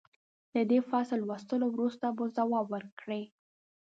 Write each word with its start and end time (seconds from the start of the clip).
د 0.53 0.55
دې 0.69 0.79
فصل 0.89 1.19
لوستلو 1.27 1.67
وروسته 1.71 2.05
به 2.17 2.23
ځواب 2.37 2.65
ورکړئ. 2.73 3.23